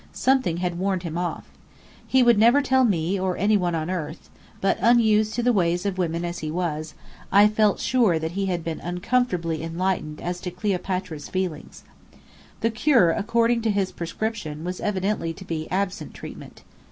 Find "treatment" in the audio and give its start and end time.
16.15-16.63